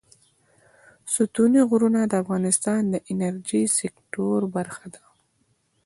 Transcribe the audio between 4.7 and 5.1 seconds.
ده.